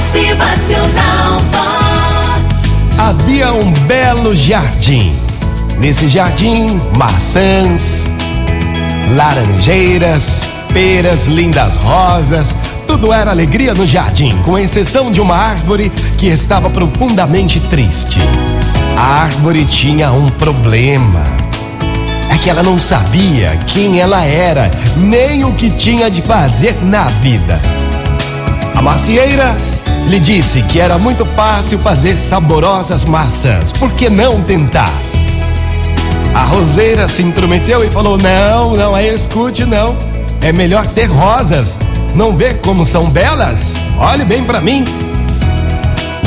Motivacional 0.00 1.42
Vox. 1.52 2.98
Havia 2.98 3.52
um 3.52 3.70
belo 3.86 4.34
jardim. 4.34 5.12
Nesse 5.78 6.08
jardim, 6.08 6.80
maçãs, 6.96 8.10
laranjeiras, 9.14 10.48
peras, 10.72 11.26
lindas 11.26 11.76
rosas, 11.76 12.54
tudo 12.86 13.12
era 13.12 13.30
alegria 13.30 13.74
no 13.74 13.86
jardim, 13.86 14.36
com 14.42 14.58
exceção 14.58 15.12
de 15.12 15.20
uma 15.20 15.36
árvore 15.36 15.92
que 16.16 16.26
estava 16.26 16.70
profundamente 16.70 17.60
triste. 17.60 18.18
A 18.96 19.24
árvore 19.24 19.66
tinha 19.66 20.10
um 20.12 20.30
problema. 20.30 21.22
É 22.32 22.38
que 22.38 22.48
ela 22.48 22.62
não 22.62 22.78
sabia 22.78 23.54
quem 23.66 24.00
ela 24.00 24.24
era, 24.24 24.70
nem 24.96 25.44
o 25.44 25.52
que 25.52 25.70
tinha 25.70 26.10
de 26.10 26.22
fazer 26.22 26.74
na 26.82 27.04
vida. 27.04 27.60
A 28.74 28.80
macieira 28.80 29.54
lhe 30.10 30.18
disse 30.18 30.60
que 30.62 30.80
era 30.80 30.98
muito 30.98 31.24
fácil 31.24 31.78
fazer 31.78 32.18
saborosas 32.18 33.04
maçãs, 33.04 33.70
por 33.70 33.92
que 33.92 34.10
não 34.10 34.42
tentar? 34.42 34.92
A 36.34 36.42
roseira 36.42 37.06
se 37.06 37.22
intrometeu 37.22 37.84
e 37.84 37.90
falou: 37.90 38.18
Não, 38.18 38.74
não 38.74 38.96
é 38.96 39.06
escute, 39.06 39.64
não. 39.64 39.96
É 40.42 40.52
melhor 40.52 40.84
ter 40.84 41.06
rosas. 41.06 41.78
Não 42.12 42.36
vê 42.36 42.54
como 42.54 42.84
são 42.84 43.08
belas? 43.08 43.72
Olhe 43.98 44.24
bem 44.24 44.44
para 44.44 44.60
mim. 44.60 44.84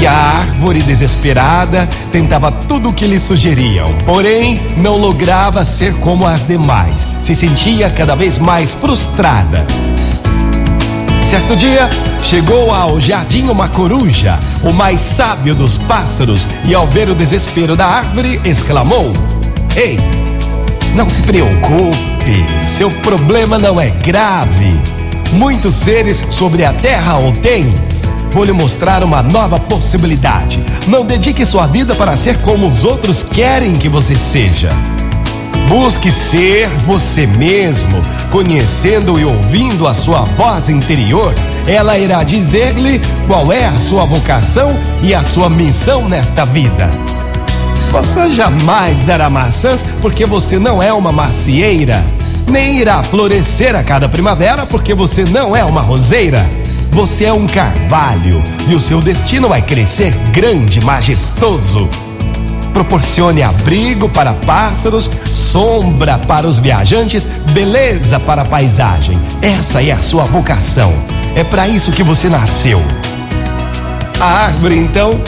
E 0.00 0.06
a 0.06 0.12
árvore 0.12 0.80
desesperada 0.80 1.88
tentava 2.12 2.52
tudo 2.52 2.90
o 2.90 2.92
que 2.92 3.06
lhe 3.06 3.18
sugeriam, 3.18 3.86
porém 4.04 4.60
não 4.76 4.96
lograva 4.96 5.64
ser 5.64 5.92
como 5.94 6.24
as 6.24 6.46
demais. 6.46 7.06
Se 7.24 7.34
sentia 7.34 7.90
cada 7.90 8.14
vez 8.14 8.38
mais 8.38 8.74
frustrada. 8.74 9.66
Certo 11.32 11.56
dia, 11.56 11.88
chegou 12.22 12.70
ao 12.70 13.00
jardim 13.00 13.48
uma 13.48 13.66
coruja, 13.66 14.38
o 14.62 14.70
mais 14.70 15.00
sábio 15.00 15.54
dos 15.54 15.78
pássaros, 15.78 16.46
e 16.66 16.74
ao 16.74 16.86
ver 16.86 17.08
o 17.08 17.14
desespero 17.14 17.74
da 17.74 17.86
árvore, 17.86 18.38
exclamou: 18.44 19.10
Ei, 19.74 19.98
não 20.94 21.08
se 21.08 21.22
preocupe, 21.22 22.44
seu 22.62 22.90
problema 23.00 23.58
não 23.58 23.80
é 23.80 23.88
grave. 23.88 24.78
Muitos 25.32 25.74
seres 25.74 26.22
sobre 26.28 26.66
a 26.66 26.72
terra 26.74 27.18
o 27.18 27.32
têm. 27.32 27.72
Vou 28.30 28.44
lhe 28.44 28.52
mostrar 28.52 29.02
uma 29.02 29.22
nova 29.22 29.58
possibilidade. 29.58 30.62
Não 30.86 31.02
dedique 31.02 31.46
sua 31.46 31.66
vida 31.66 31.94
para 31.94 32.14
ser 32.14 32.36
como 32.42 32.68
os 32.68 32.84
outros 32.84 33.22
querem 33.22 33.72
que 33.72 33.88
você 33.88 34.14
seja. 34.14 34.68
Busque 35.72 36.10
ser 36.10 36.68
você 36.84 37.26
mesmo, 37.26 37.98
conhecendo 38.30 39.18
e 39.18 39.24
ouvindo 39.24 39.88
a 39.88 39.94
sua 39.94 40.20
voz 40.20 40.68
interior. 40.68 41.32
Ela 41.66 41.96
irá 41.96 42.22
dizer-lhe 42.22 43.00
qual 43.26 43.50
é 43.50 43.64
a 43.64 43.78
sua 43.78 44.04
vocação 44.04 44.78
e 45.02 45.14
a 45.14 45.22
sua 45.22 45.48
missão 45.48 46.06
nesta 46.06 46.44
vida. 46.44 46.90
Você 47.90 48.30
jamais 48.32 48.98
dará 49.06 49.30
maçãs 49.30 49.82
porque 50.02 50.26
você 50.26 50.58
não 50.58 50.82
é 50.82 50.92
uma 50.92 51.10
macieira, 51.10 52.04
nem 52.50 52.76
irá 52.76 53.02
florescer 53.02 53.74
a 53.74 53.82
cada 53.82 54.10
primavera 54.10 54.66
porque 54.66 54.92
você 54.92 55.24
não 55.24 55.56
é 55.56 55.64
uma 55.64 55.80
roseira. 55.80 56.46
Você 56.90 57.24
é 57.24 57.32
um 57.32 57.46
carvalho 57.46 58.42
e 58.68 58.74
o 58.74 58.80
seu 58.80 59.00
destino 59.00 59.48
vai 59.48 59.62
crescer 59.62 60.14
grande, 60.34 60.84
majestoso. 60.84 61.88
Proporcione 62.72 63.42
abrigo 63.42 64.08
para 64.08 64.32
pássaros, 64.32 65.10
sombra 65.30 66.18
para 66.18 66.48
os 66.48 66.58
viajantes, 66.58 67.26
beleza 67.52 68.18
para 68.18 68.42
a 68.42 68.46
paisagem. 68.46 69.18
Essa 69.40 69.82
é 69.82 69.92
a 69.92 69.98
sua 69.98 70.24
vocação. 70.24 70.92
É 71.34 71.44
para 71.44 71.68
isso 71.68 71.92
que 71.92 72.02
você 72.02 72.28
nasceu. 72.28 72.82
A 74.20 74.24
árvore, 74.24 74.78
então, 74.78 75.20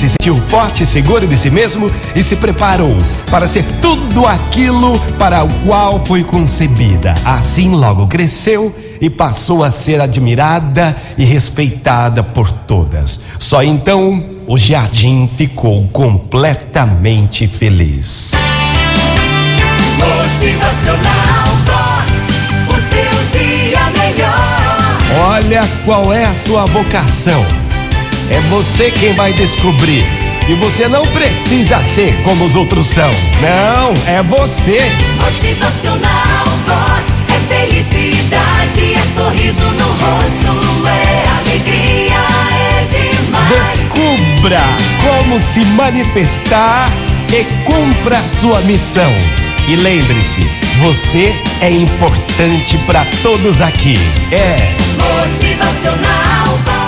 se 0.00 0.08
sentiu 0.08 0.34
forte 0.34 0.84
e 0.84 0.86
segura 0.86 1.26
de 1.26 1.36
si 1.36 1.50
mesmo 1.50 1.90
e 2.16 2.22
se 2.22 2.34
preparou 2.34 2.96
para 3.30 3.46
ser 3.46 3.62
tudo 3.82 4.26
aquilo 4.26 4.98
para 5.18 5.44
o 5.44 5.48
qual 5.66 6.02
foi 6.06 6.24
concebida. 6.24 7.14
Assim, 7.22 7.70
logo 7.74 8.06
cresceu 8.06 8.74
e 8.98 9.10
passou 9.10 9.62
a 9.62 9.70
ser 9.70 10.00
admirada 10.00 10.96
e 11.18 11.24
respeitada 11.24 12.22
por 12.22 12.50
todas. 12.50 13.20
Só 13.38 13.62
então 13.62 14.24
o 14.50 14.58
jardim 14.58 15.30
ficou 15.36 15.86
completamente 15.92 17.46
feliz. 17.46 18.32
Motivacional 19.96 21.46
Vox. 21.64 22.10
O 22.66 22.74
seu 22.74 23.38
dia 23.38 23.78
melhor. 23.96 25.30
Olha 25.30 25.60
qual 25.84 26.12
é 26.12 26.24
a 26.24 26.34
sua 26.34 26.66
vocação. 26.66 27.46
É 28.28 28.40
você 28.48 28.90
quem 28.90 29.12
vai 29.14 29.32
descobrir. 29.32 30.04
E 30.48 30.54
você 30.56 30.88
não 30.88 31.02
precisa 31.02 31.78
ser 31.84 32.20
como 32.24 32.44
os 32.44 32.56
outros 32.56 32.88
são. 32.88 33.10
Não, 33.40 33.94
é 34.12 34.20
você. 34.20 34.80
Motivacional 35.22 36.44
Vox. 36.66 37.22
É 37.28 37.54
felicidade, 37.54 38.94
é 38.94 39.14
sorriso 39.14 39.64
no 39.64 39.86
rosto, 39.86 40.59
Descubra 44.40 44.62
como 45.02 45.38
se 45.38 45.62
manifestar 45.74 46.88
e 47.28 47.44
cumpra 47.64 48.16
sua 48.22 48.60
missão. 48.62 49.12
E 49.68 49.76
lembre-se, 49.76 50.50
você 50.78 51.34
é 51.60 51.70
importante 51.70 52.78
para 52.86 53.04
todos 53.22 53.60
aqui. 53.60 53.98
É. 54.32 54.74
Motivacional 54.96 56.79